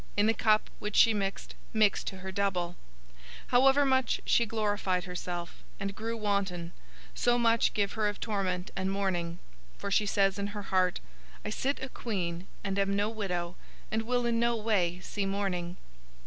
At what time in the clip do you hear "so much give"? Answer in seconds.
7.13-7.93